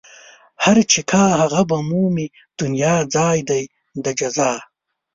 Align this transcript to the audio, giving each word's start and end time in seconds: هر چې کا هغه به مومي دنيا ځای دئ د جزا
هر 0.63 0.77
چې 0.91 0.99
کا 1.11 1.23
هغه 1.41 1.61
به 1.69 1.77
مومي 1.89 2.27
دنيا 2.59 2.95
ځای 3.15 3.37
دئ 3.49 3.63
د 4.03 4.05
جزا 4.19 4.53